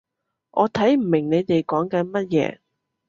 [0.49, 2.59] 我睇唔明你哋講緊乜嘢